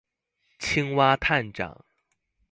[0.57, 1.85] 青蛙探長